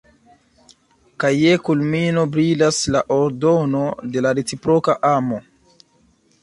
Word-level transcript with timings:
Kaj 1.23 1.31
je 1.41 1.51
kulmino 1.67 2.23
brilas 2.37 2.81
la 2.97 3.05
ordono 3.19 3.83
de 4.17 4.27
la 4.29 4.35
reciproka 4.41 4.99
amo. 5.17 5.45